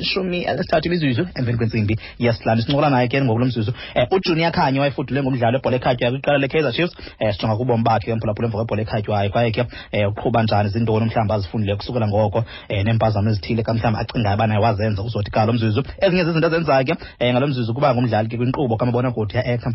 [0.00, 5.22] ishumi elisithathu imizuzu emveni kwentsimbi yesihlanu sincokola naye ke ngokulo mzuzu um ujunior khanye wayefudule
[5.22, 6.94] ngomdlalo webhola ekhatywayo kwiqela lekaizer chiefs.
[7.20, 9.30] Um sijonga kubomi bakhe emphulaphula mphulaphula emva kwebhola ekhatywayo.
[9.30, 12.38] Kwaye ke um uqhuba njani zintoni mhlawumbi azifundileyo kusukela ngoko.
[12.38, 15.82] Um neempazamo ezithile ka mhlawumbi acingayo ubana wazenza uzothi ka mzuzu.
[16.00, 19.70] Ezinye zezinto azenzayo ke um ngalo mzuzu kuba ngumdlali ke kwinkqubo kamabonakude yaexa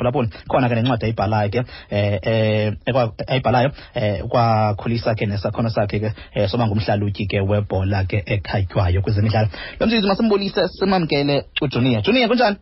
[0.50, 6.66] khona ke nencwadi ayibhalayo ke um ayibhalayo um ukwakhulisa ke nesakhono sakhe ke um soba
[6.66, 12.58] ngumhlalutyi ke webhola ke ekhatywayo kwezemidlalo lo mzuzu masimbulise simamkele ujunia junia kunjani?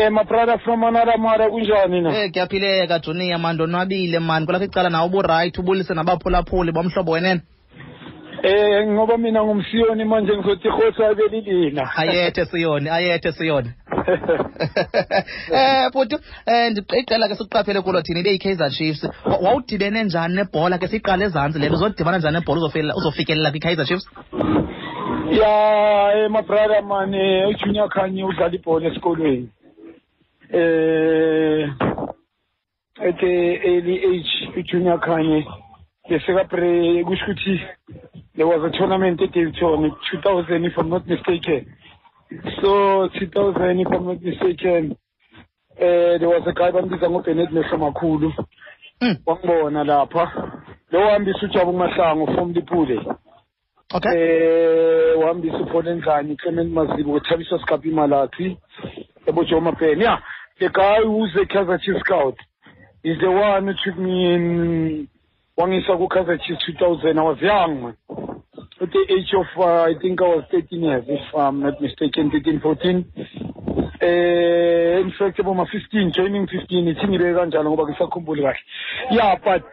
[0.00, 2.18] Eh brother from another mother kunjani na?
[2.18, 4.46] Eh kuyaphileka Junia man ndonwabile man.
[4.46, 7.40] Kulapha icala nawe uburayithi ubulise nabaphulaphuli bomhlobo wenene
[8.42, 11.90] Eh ngoba mina ngumsiyoni manje ngizothi khosi abelilina.
[11.96, 13.70] ayethe siyoni ayethe siyoni.
[15.52, 16.16] Eh futhi
[16.46, 19.04] eh ndiqela ke sikuqaphele kulo thina ibe yi-Kaizer Chiefs.
[19.24, 24.06] Wa- wawudibene njani nebhola ke siqale ezantsi le uzodibana njani nebhola uzofikelela uzofikelela kwi-Kaizer Chiefs
[25.30, 26.28] Ya
[26.82, 29.48] man eh uJunior Khanyi udlala ibhola esikolweni.
[30.52, 31.68] Eh
[32.98, 35.46] at early age uJunior Khanyi
[36.08, 37.60] beseka pre kusho ukuthi
[38.34, 41.74] there was a tournament at Dayton 2000 if I'm not mistaken.
[42.60, 44.96] So 2000 if I'm not mistaken
[45.78, 48.32] eh there was a guy bambiza ngoBennett Mehlo makhulu.
[49.00, 49.16] Mm.
[49.26, 50.32] wangibona lapha
[50.90, 53.00] lo hambisa ujabu mahlango from lipule
[53.92, 54.12] okay.
[54.16, 58.58] Eh wahambisa uphole ndlani Clement Mazibu uthabisa Sikapi Malathi
[59.26, 60.18] yabo Joma Pen yeah
[60.60, 62.36] the guy who's a Kaizer Chiefs scout.
[63.02, 65.08] Is the one who took me in
[65.56, 67.96] wangisa ku Kaizer Chiefs 2000 I was young man.
[68.80, 72.30] At the age of uh, I think I was 13 years if I'm not mistaken
[72.30, 73.04] 13 14
[74.02, 78.60] eh in fact about 15 joining 15 ithi ngibe kanjalo ngoba ngisakhumbuli kahle.
[79.10, 79.64] Yeah but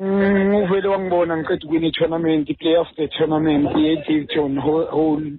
[0.00, 5.32] uvele wangibona ngiqeda ukwina i-tournament i-play of the tournament ye-Daveyton whole, whole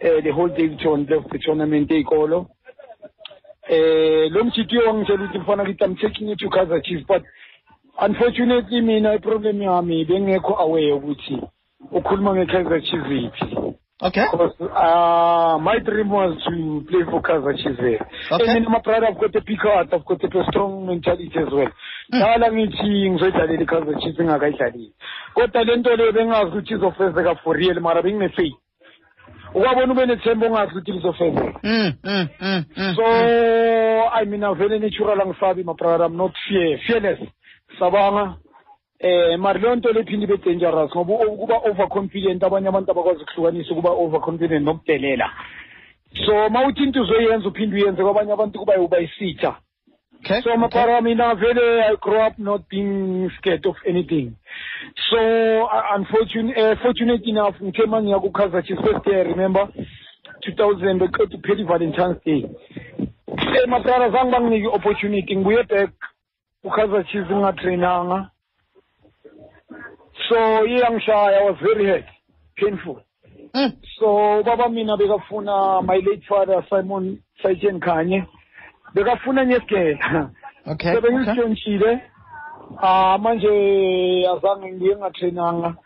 [0.00, 2.46] eh the whole Daveyton play of the tournament ey'kolo.
[3.68, 7.22] Eh lo mjitiyo wangitshela ukuthi mfana kithi I'm taking you to Kaizer Chiefs but
[8.00, 11.42] unfortunately mina i-problem yami bengekho aware ukuthi
[11.92, 17.78] ukhuluma nge-Kaizer Chiefs iphi okay because uh, my dream was to play for Kaizer Chiefs
[17.78, 18.00] there.
[18.32, 18.46] Okay.
[18.46, 21.52] And then my brother, I've got a big heart, I've got a strong mentality as
[21.52, 21.68] well.
[22.10, 24.92] Dala ngithi ngizoyidlalela i-Kaizer Chiefs ngingakayidlalile.
[25.34, 28.56] Kodwa le nto leyo bengazi ukuthi izofezeka for real mara bengine-faith.
[29.54, 31.60] Ukwabona ube nethemba ongazi ukuthi lizofezeka.
[31.62, 33.04] mm mm mm mm So
[34.12, 37.20] I mean vele natural angisabi my brother I'm not fear fearless.
[37.78, 38.36] Sabanga
[39.00, 43.72] eh mara leyo nto lephinde ibe dangerous ngoba u- ukuba overconfident abanye abantu abakwazi ukuhlukanisa
[43.72, 45.30] ukuba overconfident nokudelela.
[46.26, 49.56] So mawuthi into uzoyenza uphinde uyenze kwabanye abantu kuba uba isitha.
[50.20, 54.36] okay So mapara mina vele I grew up not being scared of anything.
[55.10, 55.18] So
[55.64, 59.68] uh, unfortunate uh, fortunate enough ngithe mangiya ku Kaizer Chiefs first year remember
[60.44, 62.44] 2000 beqeda uphela Valentine's Day.
[63.56, 65.90] Eh mapara zange banginike opportunity ngibuye back
[66.62, 68.30] ku Kaizer Chiefs ngingatrainanga.
[70.30, 72.04] So iyangishaya I was very hurt
[72.56, 73.02] painful.
[73.54, 78.26] mm So baba mina bekafuna my late father Simon Saitjen Khanye
[78.94, 80.30] bekafuna nyesigela.
[80.66, 82.00] okay Sebe okay.
[82.80, 83.48] Ah manje
[84.28, 85.76] azange ngiye ngatrainanga.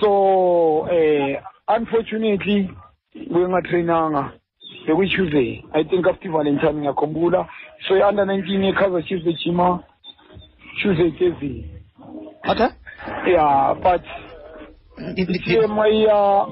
[0.00, 2.70] So eh unfortunately
[3.14, 4.32] ngiye ngatrainanga.
[4.86, 5.64] Bekuyi Tuesday.
[5.74, 7.46] I think after Valentine ngiyakhumbula.
[7.86, 9.84] So under 19 eKaizer Chiefs bejima
[10.80, 11.68] Tuesday Thursday.
[12.48, 12.68] okay
[13.26, 14.02] Yeah, but
[14.98, 16.46] Ndi- ndi- ndi- siyemaya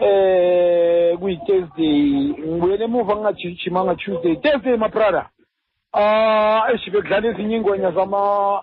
[0.00, 5.26] eh kuyi Thursday ngibuyele emuva ngingajima nga Tuesday Thursday my brother.
[5.92, 8.62] Ah esibe kudlala ezinye ingwenya zama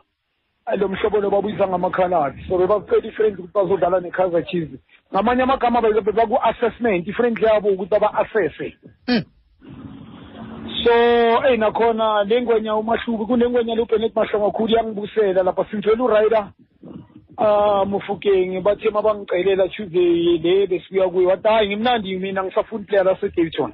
[0.78, 2.46] lo mhlobo lo babuyiza ngamakhaladi.
[2.48, 4.80] So bebacela ifriend ukuthi bazodlala neKaizer Chiefs.
[5.14, 9.24] Ngamanye amagama bebaku assessment ifriend yabo ukuthi aba assesse mm
[10.84, 10.92] so
[11.42, 15.66] hey nakhona lengwenya umahluko kunengwenya loBennett Mahlongo khulu yangibusela lapha.
[15.66, 16.48] Singithola urider
[17.40, 23.30] ah mufukeng bathe mabangicelela Tuesday le besibuya kuyo wathi hayi ngimnandi mina ngisafuna player lase
[23.30, 23.74] Dayton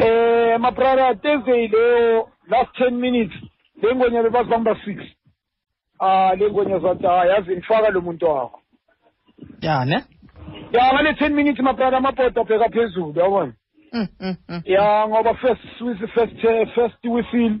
[0.00, 3.34] eh my brother Thursday leyo last 10 minutes
[3.82, 5.06] lengwenya bebazibamba 6
[5.98, 8.60] ah lengwenya zathi hayi yazi ngifaka lo muntu wakho.
[9.60, 10.04] Ya ne
[10.72, 13.65] ya ngale 10 minutes my brother amabhoda abheka phezulu yabona mm mm mm
[14.64, 15.62] ya ngoba first
[16.14, 17.58] first uh, first whistle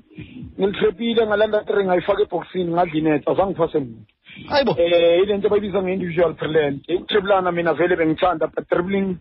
[0.58, 4.02] ngilitrepile ngalanda three ngayifaka eboxini ngadlinetha azange ngifase muntu
[4.48, 6.88] hayibo eh ile nto bayibiza nge-individual brilliant.
[6.88, 9.16] Ukutriblana mina vele bengithanda but dribbling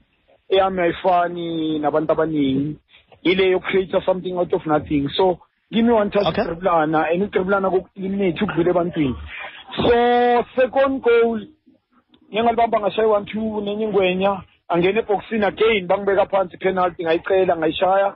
[0.49, 2.75] eyami ayifani nabantu abaningi.
[3.23, 5.09] Ile yokucreate something out of nothing.
[5.17, 5.39] So
[5.71, 6.41] me one touch Okay.
[6.41, 9.15] ukudriblana and ukudriblana koku-eliminate ukudlula ebantwini.
[9.75, 11.39] So second goal
[12.29, 18.15] ngike ngalibamba ngashaye one two nenye ingwenya angena ebhokisini again bangibeka phansi penalty ngayicela ngayishaya.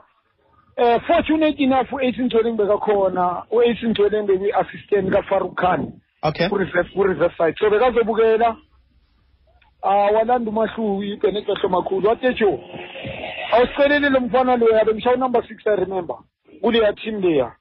[0.76, 5.92] Eh fortunate enough u-eighteen Ntwele ngibeka khona u-eighteen Ntwele ngekwi-assistant kafaruk khan.
[6.22, 6.48] Okay.
[6.48, 7.54] Ku-reserve side.
[7.58, 8.56] So bekazobukela
[9.82, 12.08] ah walanda umahluki ibhenexehlo makhulu.
[12.08, 12.60] Watejo
[13.52, 16.16] awusicelele lo mfana loya bengishaya unumber six i remember.
[16.62, 17.52] Kuleya team leya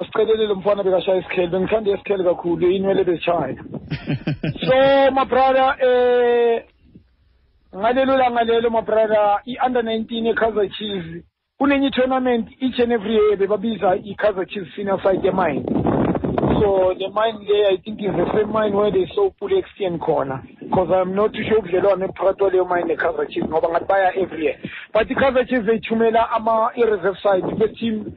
[0.00, 3.56] asicelele lo mfana bekashaya isikhele bengithanda isikhele kakhulu inwele beshaya.
[4.66, 6.62] So my brother eh
[7.78, 11.24] ngalelo langa lelo my brother i-under 19 e-kaizer chiefs
[11.58, 15.62] kunenye i-tournament each and every year bebabiza i-kaizer chiefs senior side emine
[16.60, 20.00] so the mine there i think is the same mine where they saw pule extend
[20.00, 24.12] khona because i'm not too sure ubudlelwane phakathi kwaleyo mine ne-kaizer chiefs ngoba ngathi baya
[24.16, 24.56] every year.
[24.92, 28.12] But i-kaizer chiefs beyithumela ama i-reserve side i-first team.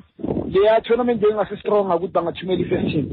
[0.49, 3.05] Leya tournament beyingasi-strong ukuthi bangathumela i-first team.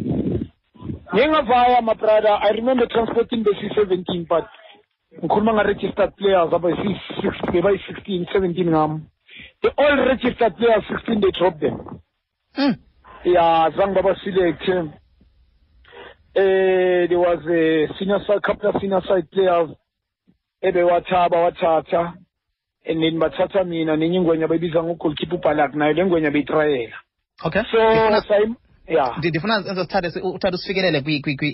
[1.14, 4.44] Ngingavaya my brother i remember transporting besi-seventeen but
[5.22, 9.02] ngikhuluma nga-registered players abayi-six bebayi-sixteen seventeen ngam.
[9.62, 12.00] The all registered players sixteen they dropped them.
[12.58, 12.74] Mm.
[13.24, 14.90] ya zange baba-selecte
[16.34, 19.70] eh there was a senior side couple of senior side players
[20.62, 22.14] ebewathaba wathatha
[22.86, 26.96] and then bathatha mina nenye ingwenya beyibiza ngogolkeeper ubhalak nayo le ngwenya beyitrayela.
[27.44, 27.62] Okay.
[27.70, 27.78] So
[28.88, 30.98] Ndifuna- sayim ya Ndi- ndifuna enze sithathe si- uthathe usifikelele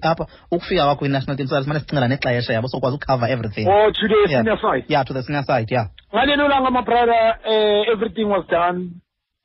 [0.03, 3.67] apha ukufika kwakho kwi-national team sifane sicingela nexesha yabo sokwazi ucover everything.
[3.69, 4.29] Oh to the Yeah.
[4.45, 4.85] senior side.
[4.89, 5.89] Yeah to the senior side yeah.
[6.15, 7.39] Ngalelo langa my brother.
[7.47, 8.91] Uh, everything was done.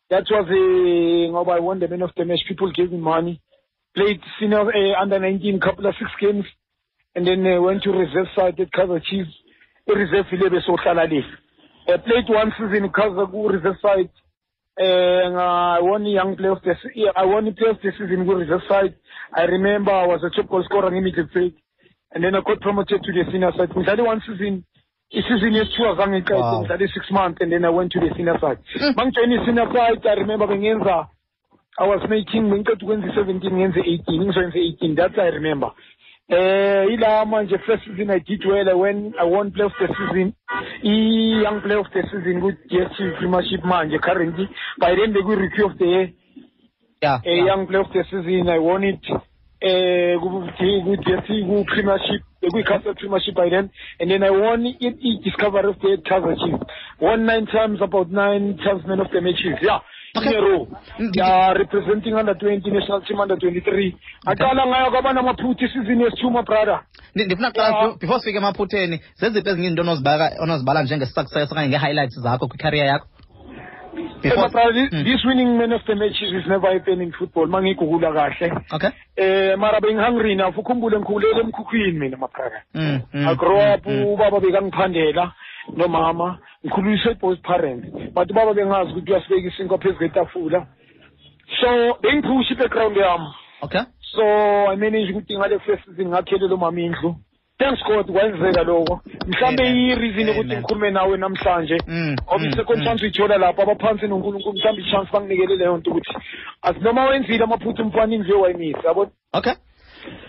[0.10, 2.42] That was a ngoba i won the man of the match.
[2.48, 3.40] People gave me money.
[3.96, 6.46] Played senior uh, under 19 couple of six games.
[7.16, 9.34] And then uh, went to reserve side at Kaizer Chiefs.
[9.88, 11.24] I-reserve ile besohlala le.
[11.88, 14.10] Uh, played one season Kaizer ku-reserve side
[14.80, 18.26] uh, I won young player of the yeah, I won the player of the season
[18.26, 18.96] ku-reserve side.
[19.36, 21.54] I remember I was a top goal scorer nge-midfield
[22.14, 23.70] and then I got promoted to the senior side.
[23.70, 24.64] Ngidlale one season
[25.12, 25.96] isizini yesithiwa Wow.
[25.96, 28.60] zangiqede ngidlale six months and then I went to the senior side.
[28.98, 31.08] Mangijoyina i-senior side I remember bengenza
[31.80, 34.96] I was making bengiqeda ukwenza i-seventeen ngenze eighteen ngizoyenze eighteen.
[34.96, 35.72] That I remember
[36.30, 39.88] eh ila manje first season I did well I won I won play of the
[39.88, 40.34] season.
[40.84, 44.48] I-young play of the season ku-DStv Premiership manje currently.
[44.80, 46.10] By then bekwi-rookie of the year.
[47.02, 47.46] Yeah, yeah.
[47.46, 49.02] young player of the season I won it.
[49.62, 53.72] Eh ku-DStv ku-Premiership kwi-Castle Premiership by then.
[54.00, 56.60] And then I won it i-Discovery of the year
[57.02, 59.58] won nine times about nine times man of the matches.
[59.62, 59.80] Yeah.
[60.20, 60.38] Okay.
[60.38, 60.68] in a row
[61.00, 63.96] Mm, yeah representing under 20 national team under 23
[64.26, 66.80] aqala ngayo kwaba namaphutha isizini yesithuma brother.
[67.16, 67.72] Ndi- ndifuna Yeah.
[67.74, 73.08] kuqala before sifike emaphutheni zeziphi ezinye izinto onozibala onozibala njenge-success okanye nge-highlights zakho kwicareer yakho?
[74.22, 75.04] Hey, my brother, this, Mm.
[75.04, 78.52] this winning man of the matches is never happened in football mangigugula kahle.
[78.72, 78.90] Okay.
[79.18, 82.62] Eh mara bengihungry enough ukhumbule ngikhulele emkhukhwini mina my brother.
[82.76, 84.06] Mm, mm, I grew up mm, mm.
[84.06, 85.32] ubaba bekangiphandela.
[85.78, 87.88] Nomama ngikhuliswe both parents.
[88.14, 90.68] But ubaba bengazi ukuthi uyasibeka isinkwa phezu kwetafula.
[91.62, 93.28] So bengiphusha i-background yami.
[93.62, 93.82] Okay.
[94.16, 94.24] So
[94.72, 97.16] i manage ukuthi ngale first season ngakhelele umama indlu.
[97.60, 99.02] Thanks god kwenzeka lokho.
[99.28, 100.46] Mhlambe i-reason Amen.
[100.46, 101.78] ngikhulume nawe namhlanje.
[101.88, 102.16] Mm,
[102.46, 106.14] i-second chance uyithola lapho abaphansi nonkulunkulu mhlawumbe i-chance banginikele leyo nto ukuthi
[106.62, 109.12] asinoma wenzile amaphutha umfana indlu ewayimisa yabo?
[109.34, 109.54] Okay.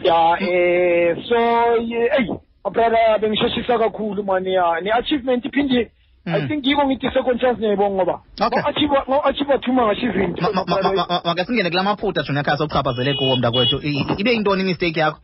[0.02, 1.76] Ya eh so
[2.18, 2.49] eyi.
[2.64, 4.80] Mabrother bengisheshisa kakhulu mani ya.
[4.80, 5.90] Ne-achievement iphinde
[6.26, 6.48] i Mm.
[6.48, 8.20] think yiko ngithi second chance ngiyayibonga ngoba.
[8.40, 8.62] Okay.
[9.08, 12.56] ngo-achieve thuma ngasho izinto Ma- ma- ma- ma- ma- make singene kula maphutha junior khaya
[12.58, 13.76] sokuchaphazele kuwo mntakwethu.
[13.82, 15.18] I- i- ibe yintoni imistake yakho?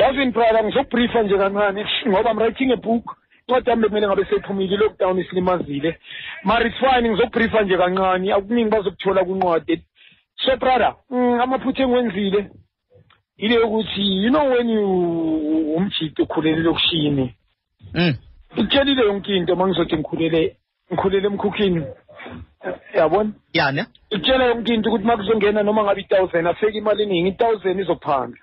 [0.00, 1.84] Yazini brother ngizokubriefa nje kancane.
[2.08, 3.04] Ngoba i'm writing a book.
[3.48, 5.98] Incwadi yami bekumele ngabe seyiphumile i-lockdown isilimazile.
[6.44, 8.32] Mara it's fine ngizokubriefa nje kancane.
[8.32, 9.82] Akuningi bazokuthola kunqwadi
[10.44, 12.50] so brother mm, amaphutha engiwenzile.
[13.38, 17.34] Ile yokuthi you know when you umjidi ukhulele lokushini
[17.94, 18.14] mm.
[18.54, 20.56] ngikutshelile yonke into uma ngizothi ngikhulele
[20.92, 21.84] ngikhulele emkhukhini
[22.94, 23.30] yabona?
[23.52, 23.86] Ya ne?
[24.10, 28.38] Ikutshela yonke into ukuthi uma kuzongena noma ngabe i-thousand afeke imali eningi i-thousand izokuphandla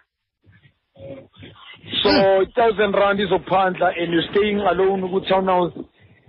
[2.04, 2.10] so
[2.42, 5.74] i-thousand rand izokuphandla and you're staying alone ku-town house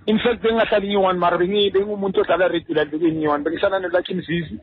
[0.07, 4.59] in fact bengingahlali ngiyi-one mara bengi- bengumuntu odlala regular bekuyi-one bengihlala nolakhi mzizi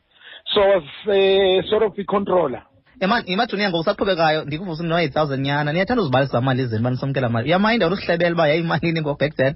[0.53, 2.63] so I was uh, sort of i-controller
[3.00, 5.73] Ema- imajuniya ngoku saqhubekayo ndikuvusa no eight thousand nyana.
[5.73, 7.47] Niyathanda uzibalisa mali izini banisomkela mali.
[7.50, 9.55] Uyamayinda unusihlebela uba yayimalini ngoku back then.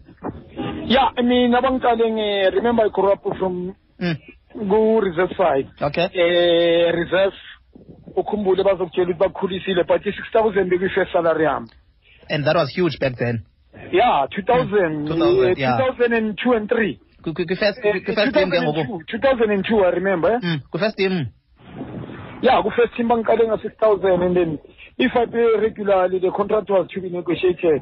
[0.88, 4.16] Yeah mina bangiqale nge remember i grew up from mm.
[4.70, 6.08] ku-reserve side okay.
[6.14, 7.36] Eh reserve
[8.16, 11.68] ukhumbule bazokutshela ukuthi bakukhulisile but i-six thousand bekuyi-first salary yami
[12.30, 13.44] and that was huge back then.
[13.92, 15.78] Yeah two thousand 2000, two yeah.
[15.78, 17.00] thousand and two and three.
[17.24, 19.04] Kwi- kwi- kwi-first Eh, kwi-first team ke ngoku.
[19.12, 20.40] 2002 2002 i remember eh?
[20.44, 20.60] mm.
[20.72, 21.28] kwi-first team.
[22.42, 24.60] Yeah ku-first team bangiqale nga-six thousand and then
[24.98, 27.82] if I pay regularly, the contract was to be negotiated.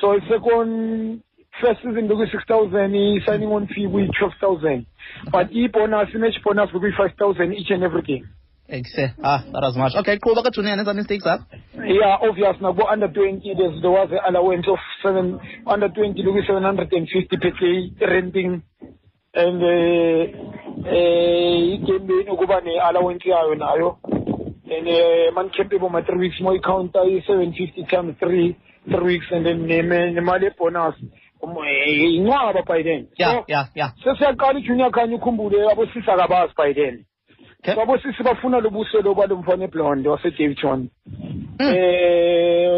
[0.00, 1.22] So a second
[1.62, 4.86] first season beku-six thousand i-signing on fee kuyi-twelve thousand.
[5.30, 8.26] But i-bonus i-match bonus bekuyi-five thousand each and every game.
[8.68, 9.94] Ekuse ah that was much.
[9.94, 11.46] Okay qhuba kajunior nenza mistakes apha
[11.86, 16.38] yeah obvious nakubo under 20 there's there was an allowance of seven under 20 look
[16.46, 18.62] 750 per day renting.
[19.32, 23.98] And uh, igame leni ukuba ne-allowance yayo nayo.
[24.72, 26.40] And uh, manicampe boma three weeks.
[26.40, 28.56] Mo i-counter i-750 times three
[28.88, 30.94] three weeks and then nemali ebonus
[31.42, 33.08] Um, eh, incwaba by then.
[34.04, 37.04] Sesiyaqala ijunior khanye ukhumbule abosisi akabazi by then.
[37.64, 40.88] So abosisi bafuna lobuso loba lo mfana eblonde wasedavitron
[41.60, 41.74] Mm.
[41.74, 42.70] eh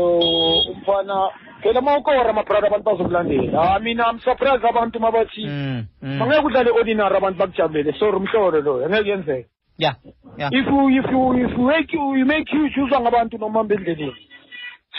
[0.70, 1.30] umfana
[1.62, 3.62] phela mawukora amabrada abantu bazokulandela.
[3.62, 6.22] Ah mina am surprise abantu mabathi Mm, mm.
[6.22, 7.92] angeke udlale ordinary abantu bakujabulele.
[7.98, 9.48] Sorry umhlolo loyo angeke yenzeke.
[9.78, 9.94] Yeah
[10.38, 13.60] yeah if you if you if you make you, you make huge uzwa ngabantu noma
[13.60, 14.12] endleleni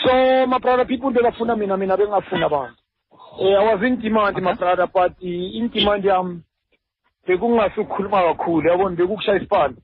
[0.02, 2.76] so my brother people bebafuna mina mina bengafuna abantu.
[3.40, 4.54] Eh I was in demand Okay.
[4.54, 6.42] brother but in demand yami
[7.26, 9.76] bekungasukhuluma kakhulu yabona bekukushaya isipani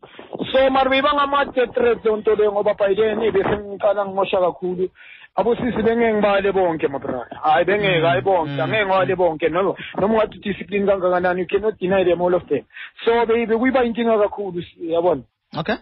[0.52, 4.88] so mari beyibangama-death threats yonto leyo ngoba by then bese ngiqala ngimosha kakhulu.
[5.37, 8.50] Abosisi bengeke ngibale bonke my brother hayi bengeke hayi bonke.
[8.52, 9.49] Mm, angeke ngibale bonke.
[9.49, 12.64] Noma noma ungathi udiscipline kangakanani you cannot deny them all of them.
[13.04, 15.22] So be- bekuyiba inkinga kakhulu yabona?
[15.56, 15.76] Okay.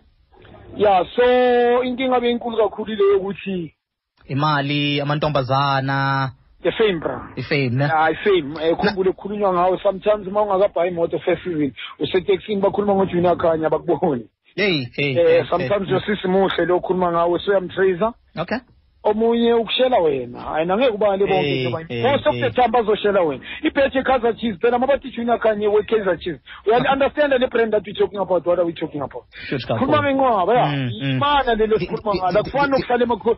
[0.77, 3.75] Ya so inkinga beyinkulu kakhulu ile yokuthi
[4.29, 6.33] imali amantombazana.
[6.63, 9.79] The fame bra ifame hayi fame eh khumbule kukhulunywa ngawo.
[9.79, 14.27] Sometimes uma ungakabhayi imoto first season useteksini bakhuluma ngojunior khanya bakuboni
[14.57, 15.95] hey hey eh sometimes hey.
[15.95, 18.59] yosisi muhle lo khuluma ngawo soyamtracer okay.
[19.05, 20.41] Omunye ukushela wena.
[20.41, 22.51] Hayi nangeke ubale bonke Hey, njengoba hey, most of the hey.
[22.51, 23.45] time bazoshela wena.
[23.63, 26.41] Ibhethe Kaizer Chiefs phela mabathi junior kanye we Kaizer Chiefs.
[26.67, 29.25] We understand le brand that we talking about what are we talking about?
[29.51, 30.67] Khuluma ngenqwaba ya.
[30.67, 31.11] Mm, mm.
[31.11, 32.41] imana lelo sikhuluma ngalo.
[32.41, 33.37] Akufani nokuhlala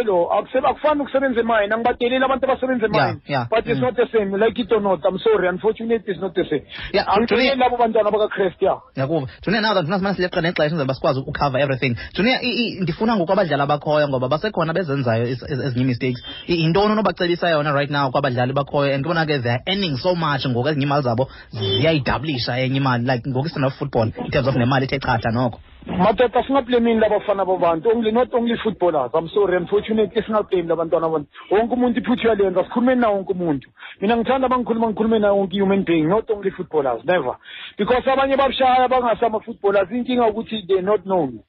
[0.00, 0.32] elo
[0.68, 3.20] akufani ukusebenza emayini angibadeleli abantu abasebenza emayini
[3.50, 3.82] but it's mm.
[3.82, 4.36] not the same.
[4.36, 5.48] Like it or not i'm sorry.
[5.48, 6.64] Unfortunately it's not the same.
[6.94, 8.80] Angiceleli labo bantwana bakaChrist ya.
[8.96, 9.28] Yakuba.
[9.42, 11.96] Junior now that ndifuna simane sileqa nexesha enzela basikwazi ukukhava everything.
[12.14, 12.38] Junior
[12.80, 18.52] ndifuna ngoku abadlali abakhoyo ngoba basekhona is- ezinye mistakes yintoni onobacebisa yona right now kwabadlali
[18.52, 18.94] bakhoyo?
[18.94, 23.04] And kubona ke they're earning so much ngoku ezinye imali zabo ziyayidablisha enye imali.
[23.06, 25.60] Like ngoku i-stand of football in terms of nemali ethe chatha noko.
[25.86, 27.90] Madoda singablamini labafana babantu.
[27.90, 29.10] Only not only footballers.
[29.14, 32.64] I'm sorry unfortunately singablame labantwana abantu wonke umuntu iphuthu uyalenza.
[32.64, 33.68] Sikhulume nawo wonke umuntu.
[34.00, 37.36] Mina ngithanda bangikhuluma ngikhulume nawo wonke human being not only footballers never.
[37.78, 41.40] Because abanye babushaya bangasama-footballers inkinga ukuthi they're not known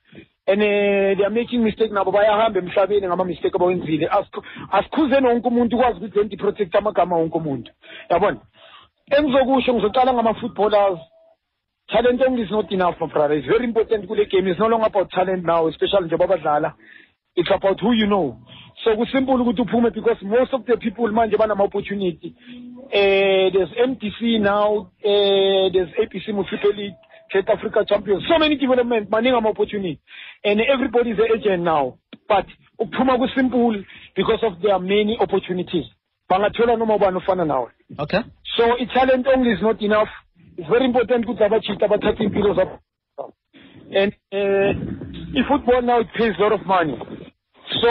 [0.47, 5.75] and uh, they are making mistake nabo bayahamba emhlabeni ngama-mistake abawenzile Asikhu- asikhuzeni wonke umuntu
[5.77, 7.71] ukwazi ukuthi don't protect amagama wonke umuntu.
[8.09, 8.39] Yabona?
[9.11, 10.99] Engizokusho ngizocala ngama-footballers.
[11.87, 13.35] Talent only is not enough my brother.
[13.37, 14.47] It's very important kule game.
[14.47, 16.73] It's no longer about talent now especially njengoba badlala.
[17.35, 18.37] It's about who you know.
[18.83, 22.35] So kusimple ukuthi uphume because most of the people manje banama-opportunity.
[22.85, 24.91] Uh, there's mdc now.
[25.03, 26.95] Uh, there's apc musipe league.
[27.35, 28.23] South africa champions.
[28.29, 29.99] So many development maningi ama-opportunity
[30.43, 31.97] and everybody is an agent now.
[32.27, 32.45] But
[32.79, 35.85] ukuphuma kusimple because of there are many opportunities.
[36.31, 37.69] Bangathola noma ubani ofana nawe.
[37.99, 38.21] Okay.
[38.57, 40.07] So i-talent only is not enough.
[40.57, 42.79] It's very important ukuthi abachita bathathe impilo zabo.
[43.93, 46.97] And uh, i-football now it pays a lot of money.
[47.81, 47.89] So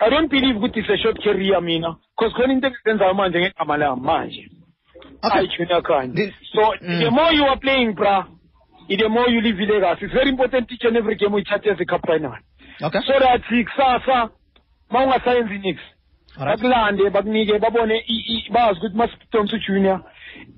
[0.00, 1.96] i don't believe ukuthi it's a short career mina.
[2.16, 4.50] Because khona into engizenzayo manje ngegama lami manje.
[5.24, 5.30] Okay.
[5.30, 7.00] Hayi junior kanye This- so Mm.
[7.04, 8.26] the more you are playing bra
[8.96, 11.84] the more you live ilegacy it's very important each and every game uyithathe as a
[11.84, 12.32] cup final.
[12.82, 13.00] Okay.
[13.06, 14.30] So that kusasa
[14.90, 15.78] ma ungasayenzi nix
[16.38, 16.58] Alright.
[16.60, 20.00] bakulande bakunike babone i- i- bazi ukuthi masidonsa ujunior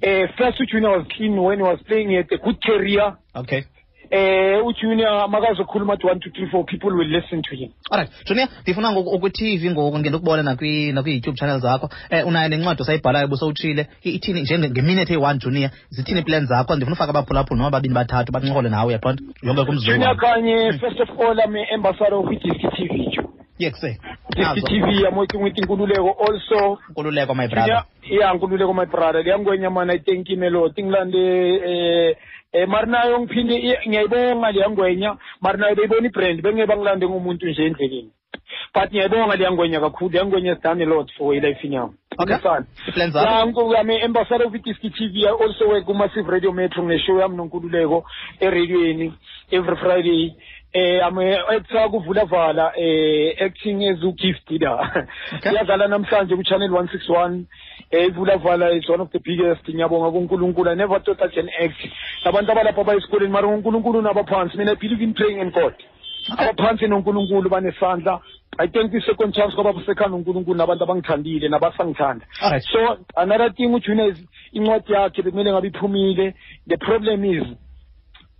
[0.02, 3.16] eh first ujunior was clean when he was playing at a good career.
[3.34, 3.62] Okay.
[4.10, 7.70] Eh ujunior makazokhuluma athi one two three four people will listen to him.
[7.90, 11.88] Alright junior ndifuna ukwi-tv ngoku nakwi- nakwi-youtube channel zakho.
[12.12, 16.76] Um unayo nencwadi osayibhalayo busowutshile ithini nje ngeminute eyi-one junior zithini iiplani zakho?
[16.76, 21.08] Ndifuna ufaka abaphulaphula noma babini bathathu bancokole nawe uyaqonda yonke kumzjunior junior kanye first of
[21.20, 23.22] all i'm a ambassador of i-disc tv jo
[23.58, 23.98] yekuse
[24.54, 26.78] disc tv i'm working with inkululeko also.
[26.90, 27.84] Nkululeko my brother.
[28.10, 29.22] ya nkululeko my brother.
[29.22, 32.16] Liyangwenyamana itenkimelo ngilande eh
[32.52, 38.10] eh mari nayo ngiphinde ngiyayibonga liyangwenya mari nayo beyibona ibrand bengeke bangilande ngumuntu nje endleleni
[38.74, 42.34] but ngiyayibonga liyangwenya kakhulu liyangwenya has done a lot for elifini yami Okay.
[42.34, 42.66] Understand?
[42.88, 45.24] iiplani zakho Ya, nku- I'm a ambassador of iDisc TV.
[45.24, 48.04] I also work ku-Massive Radio Metro nge-show yami noNkululeko
[48.40, 49.12] eradiweni
[49.50, 50.34] every Friday.
[50.72, 54.46] Eh I'm a actor kuvula vala eh acting as ugift.
[54.46, 55.50] Okay.
[55.50, 57.46] Iyadlala namhlanje ku channel 161.
[57.92, 60.70] Eh ivula vala is one of the biggest ngiyabonga kuNkulunkulu.
[60.70, 61.80] I never thought I can act.
[62.24, 64.56] Abantu abalapha bayesikoleni mara uNkulunkulu nabaphansi.
[64.56, 65.74] Mina I believe in praying in God.
[66.38, 68.20] Abaphansi nonkulunkulu banesandla
[68.58, 72.26] i thank you second chance ngoba busekhanda unkulunkulu nabantu abangithandile nabasangithanda
[72.72, 74.18] so another thing ujunior is
[74.52, 76.34] incwadi yakhe bekumele ngabe iphumile
[76.68, 77.44] the problem is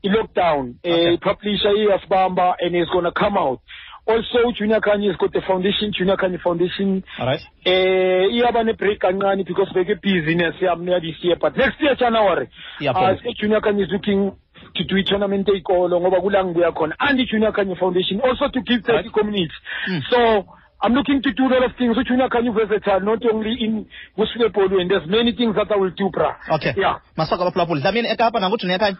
[0.02, 1.14] i-lockdown Okay.
[1.14, 3.60] eh publisher iyasibamba and it's gonna come out.
[4.06, 7.02] Also junior kanye has got the foundation junior kanye foundation.
[7.18, 11.94] Alright eh iyaba ne-break kancane because beke business yami ya this year but next year
[11.96, 12.48] january
[12.80, 13.12] Iyaphola.
[13.12, 14.32] uh, junior kanye is looking
[14.74, 18.82] to do i-tournament eyikolo ngoba kula ngibuya khona and i-junior kanye foundation also to give
[18.82, 19.04] back Right.
[19.04, 19.52] the community
[19.88, 20.02] Mm.
[20.10, 20.44] so
[20.82, 21.96] i'm looking to do a lot of things.
[21.96, 26.08] Ujunior kanye versatile not only in kusile ebholweni there's many things that i will do
[26.10, 26.72] bra okay.
[26.76, 26.96] Yeah.
[27.16, 28.96] Masaka abaphulaphuli dlamini ekapa nangujunior khanya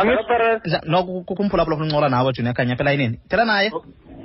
[0.00, 3.70] Angithi- nokumphulaphula uncola nawe junior khanya phela yinini thetha naye?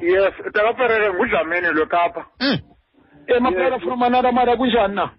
[0.01, 2.59] Yes takaperere ngudlamini lwekapa Mm.
[3.27, 5.09] eh maphela from another mother kunjani na?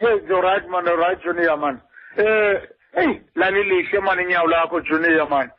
[0.00, 1.80] Yes you're right man you're right junior man.
[2.16, 2.60] Eh
[2.96, 5.50] hey lalilihle man inyawo lakho junior man.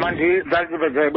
[0.00, 0.42] mandi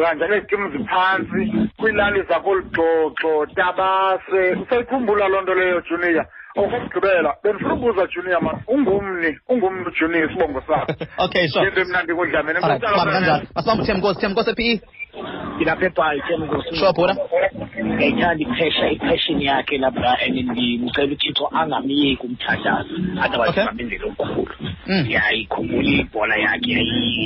[0.04, 1.42] kanjani ezi team ziphansi
[1.80, 4.42] kwiilali zakolugxoxo tabase.
[4.64, 6.26] Usayikhumbula loo nto leyo junior?
[6.56, 10.94] Okokugqibela bendifuna ubuza junior man ungumni ungumni junior isibongo sakho.
[11.26, 11.68] Okay sure.
[11.68, 13.46] Into emnandi kudlamini alright bamba kanjalo.
[13.56, 14.82] masibambe uthemkosi themkosi ephi
[15.60, 16.14] Inapepa
[16.80, 17.16] shobora
[17.86, 22.96] ngiyayithanda iphesha i-passion yakhe lapha and ngicela uthixo angamyeki umthandazo.
[23.24, 24.54] Otherwise ungamenzela okukhulu
[24.90, 26.00] ngiyayikhumbula mm.
[26.00, 26.76] ibhola yakhe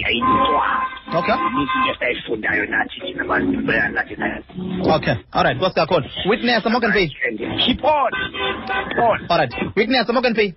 [0.08, 3.62] ayiyintwanga into esiyayifundayo nathi thina bantu
[3.94, 4.16] nathi
[4.92, 5.16] okay.
[5.34, 5.58] All right.
[5.60, 7.08] What's nkosi kakhulu witness amorgan pay
[7.66, 8.12] keep on.
[9.30, 9.54] All right.
[9.76, 10.54] Witness amorgan pay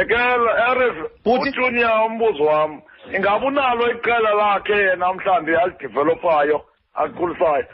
[0.00, 2.82] ekela erif ujunia umbuzo wami.
[3.16, 7.64] Ingabe unalo iqela lakhe yena mhlawumbi alidevelopayo alikhulisayo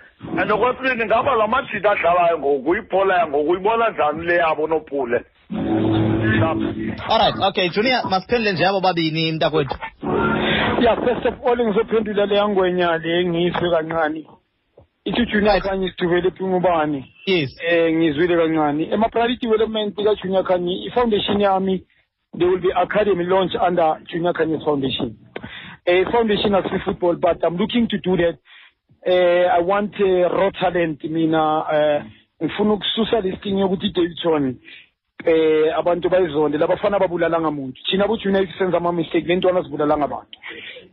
[0.40, 5.24] and okwesibini ngaba la majidi adlalayo ngoku ibhola yangoku uyibona njani le yabo nopule
[7.08, 9.76] alright okay junior masiphendule nje abo babini mntakwethu.
[10.80, 14.26] Yeah first of all ngizophendula le yangwenya le ngiyizwe kancane.
[15.04, 15.62] Ithi junior Right.
[15.64, 17.04] kanye sideveloping ubani.
[17.26, 17.50] Yes.
[17.68, 18.84] Eh ngizwile kancane.
[18.92, 21.84] Ema-priority development ka-junior kanye i-foundation yami
[22.38, 25.16] there will be academy launch under junior kanye's foundation.
[25.86, 28.38] A foundation as football but i'm looking to do that.
[29.06, 32.02] Eh i want uh, raw talent mina eh
[32.42, 34.56] ngifuna ukususa listing yokuthi i-davidson
[35.24, 37.80] eh abantu bayizonde labafana babulalanga muntu.
[37.90, 40.38] Thina bujunior senza ama-mistake le ntwana zibulalanga abantu.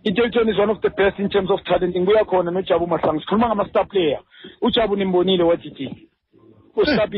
[0.04, 1.95] I-davidson is one of the best in terms of talent.
[1.95, 4.19] Ngibuya khona nojabu mahlangu sikhuluma ngama-star player.
[4.62, 6.08] Ujabu nimbonile wathi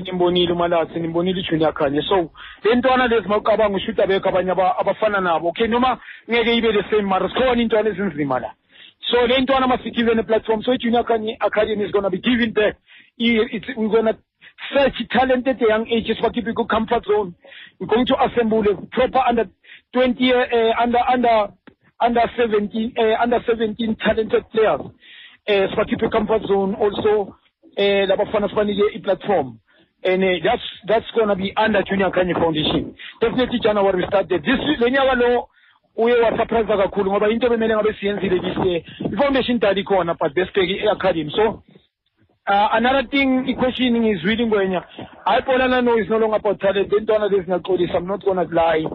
[0.01, 0.53] nimbonile
[0.99, 2.01] nimbonile ijunior khanye.
[2.01, 2.31] So
[2.63, 6.83] le ntwana lezi mawucabanga ushuta bekho abanye aba- abafana nabo okay noma ngeke ibe the
[6.89, 8.51] same mara zikhona ezinzima la.
[9.11, 10.71] So le ntwana masigive ne-platform so
[11.41, 12.77] academy is gonna be giving back
[13.19, 14.17] we're gonna
[14.73, 17.33] search talent at a young age sibakhiphe ku-comfort zone.
[17.79, 19.45] We're going to assemble a proper under
[19.93, 21.49] 20 uh, under under
[21.99, 24.81] under 17 uh, under 17 talented players
[25.47, 26.75] eh sibakhiphe comfort zone.
[26.75, 27.35] Also
[27.79, 29.59] eh labafana sibanike i-platform.
[30.03, 32.95] And uh, that's that's gonna be under junior kanye foundation.
[33.21, 35.47] Definitely january we started this le nyaka lo
[35.97, 38.81] uye wasurprise kakhulu ngoba into bemele ngabe siyenzile this year
[39.13, 41.31] i-foundation dali khona but besibheke i-academy.
[41.35, 41.63] So
[42.47, 44.83] uh, another thing i-question ngizwile ngwenya.
[45.25, 46.91] Hayi bolana no is no longer about talent.
[46.91, 48.87] Intwana lezi ngaxolisa i'm not gonna lie.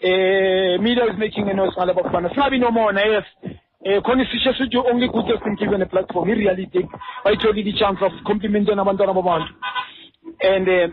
[0.00, 3.24] Eh media is making a noise ngalaba bafana singabi nomona yes.
[3.44, 6.30] eh khona isisho sithi only good has given a platform.
[6.30, 6.86] I reality
[7.24, 9.48] bayitholile i-chance of complimenting abantwana babantu.
[10.40, 10.88] And uh,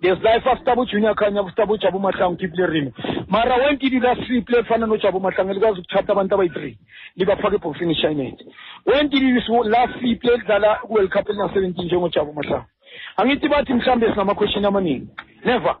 [0.00, 2.92] there's life after junior khanya after jabu mahlangu keep learning
[3.28, 5.54] mara when did last three play fana nojabu mahlangu?
[5.54, 6.78] Likwazi ukuthatha abantu abayi-three
[7.16, 8.38] libafake ebhokisini ishinet
[9.64, 12.66] last three play kudlala ku-world cup elina-seventeen njengojabu mahlangu?
[13.16, 15.08] Angithi bathi mhlawumbe sinama-question amaningi.
[15.44, 15.76] Never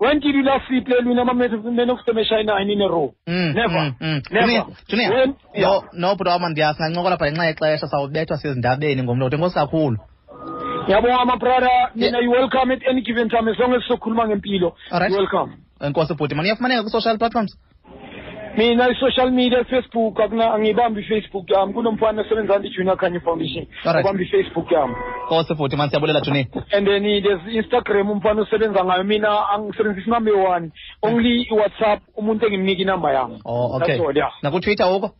[0.00, 1.52] when did you last see play win ama-men
[1.90, 3.74] of the match ayi-nine in a row Mm, never.
[3.74, 4.22] mm, mm.
[4.30, 4.46] never.
[4.46, 5.62] Junior, Junior, When- yeah.
[5.70, 9.96] no no bhuti wam ndiya singancokola pha ngenxa yexesha sawubethwa sezindabeni ngomloto enkosi kakhulu.
[10.84, 13.48] Ngiyabonga mabrother mina you welcome at any given time.
[13.50, 15.10] As long as sizokhuluma ngempilo Alright.
[15.12, 15.52] you welcome.
[15.80, 17.56] Enkosi bhuti mani iyafumaneka kwi-social platforms.
[18.58, 23.66] Mina i-social media facebook akuna angibambi i-facebook yami kunomfana osebenzana i-junior kanye foundation.
[23.84, 24.06] Alright.
[24.06, 29.04] abambi i-facebook yami enkosi bhuti mani siyabulela junior and then there's instagram umfana osebenza ngayo
[29.04, 30.70] mina angisebenzisi number one
[31.02, 34.32] only i-whatsapp umuntu engimnika inamba yami oh That's okay all, yeah.
[34.42, 35.10] nakutwitter ukho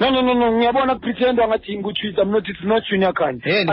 [0.00, 0.52] No, no, no, no.
[0.52, 3.40] Ngiyabona kupretenda ngathi ngikuthwitha mina uthi not junior kanye.
[3.44, 3.64] Hey,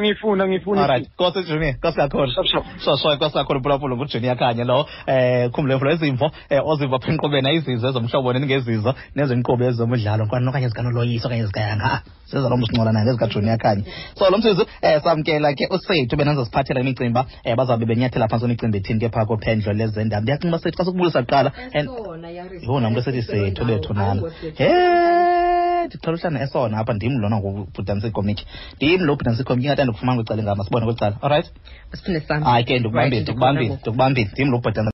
[0.00, 0.82] ngifuna ngifuna.
[0.82, 1.08] Alright,
[1.48, 2.32] junior, kosi kakhulu.
[2.78, 7.52] So so kakhulu pulapulo ngujunior kanye lo um khumbule mfulo ezimvo eh, eh ozimva phenqobena
[7.52, 12.02] izizo ezomhlobo neningezizo nezinqobo ezomdlalo kwani okanye zikanoloyiso okanye zikayanga.
[12.26, 13.84] Siza lo msincola naye ngezika kanye.
[14.14, 18.44] So lo msizi um eh, samkela ke usethu benanza siphathela imicimba eh bazabe benyathela phansi
[18.44, 20.20] imicimba ethini ke phaa phendlo lezendaba.
[20.20, 21.52] Ndiyacinga sethu xa sokubulisa kuqala.
[21.74, 22.60] Yona yari.
[22.66, 24.30] Yona sethu lethu nalo.
[24.56, 25.21] Hey
[25.86, 28.44] ndiqhela uhlana esona apha ndim lona ngubhudanisa ikomiki
[28.76, 31.16] ndim lo bhudanisa ikomiki ingathi andikufumana kwicala ngama sibone kweli cala
[32.20, 32.44] sihambe.
[32.50, 34.90] hayi ke ndikubambile ndikubambile ndim lo bhudanisa